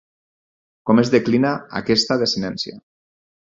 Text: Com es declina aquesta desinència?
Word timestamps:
Com 0.91 1.01
es 1.01 1.11
declina 1.17 1.53
aquesta 1.83 2.19
desinència? 2.25 2.81